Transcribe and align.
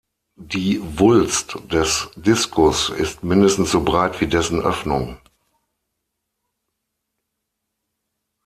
Die 0.35 0.81
Wulst 0.97 1.59
des 1.71 2.09
Diskus 2.15 2.89
ist 2.89 3.23
mindestens 3.23 3.69
so 3.69 3.83
breit 3.85 4.19
wie 4.19 4.25
dessen 4.25 4.59
Öffnung. 4.59 5.19